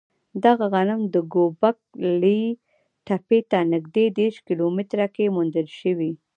دغه 0.45 0.65
غنم 0.73 1.01
د 1.13 1.15
ګوبک 1.33 1.77
لي 2.21 2.41
تپې 3.07 3.39
ته 3.51 3.57
نږدې 3.73 4.05
دېرش 4.17 4.37
کیلو 4.47 4.65
متره 4.77 5.07
کې 5.15 5.33
موندل 5.35 5.67
شوی. 5.79 6.11